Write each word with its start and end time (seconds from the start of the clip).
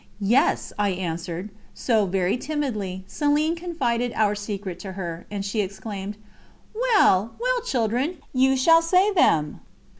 "Yes," 0.19 0.73
I 0.79 0.89
answered. 0.89 1.51
So, 1.75 2.07
very 2.07 2.35
timidly, 2.35 3.05
Céline 3.07 3.55
confided 3.55 4.11
our 4.15 4.33
secret 4.33 4.79
to 4.79 4.93
her, 4.93 5.27
and 5.29 5.45
she 5.45 5.61
exclaimed: 5.61 6.17
"Well, 6.73 7.35
well, 7.39 7.61
children, 7.67 8.17
you 8.33 8.57
shall 8.57 8.81
say 8.81 9.11
them." 9.11 9.59